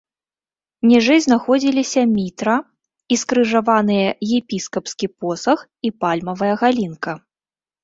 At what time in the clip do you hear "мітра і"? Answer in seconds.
2.13-3.19